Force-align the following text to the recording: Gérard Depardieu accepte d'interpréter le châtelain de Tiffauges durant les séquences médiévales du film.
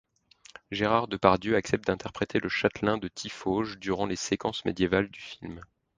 Gérard 0.71 1.07
Depardieu 1.09 1.55
accepte 1.55 1.85
d'interpréter 1.85 2.39
le 2.39 2.49
châtelain 2.49 2.97
de 2.97 3.07
Tiffauges 3.07 3.77
durant 3.77 4.07
les 4.07 4.15
séquences 4.15 4.65
médiévales 4.65 5.09
du 5.11 5.21
film. 5.21 5.61